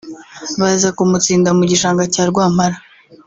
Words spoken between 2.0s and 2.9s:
cya Rwampala